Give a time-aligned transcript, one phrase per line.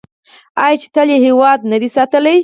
[0.63, 2.35] آیا چې تل یې هیواد نه دی ساتلی؟